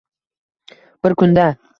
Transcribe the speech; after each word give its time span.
Bir 1.05 1.15
kunda 1.23 1.47